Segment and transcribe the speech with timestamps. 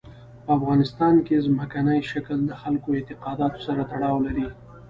[0.43, 4.47] په افغانستان کې ځمکنی شکل د خلکو اعتقاداتو سره تړاو لري.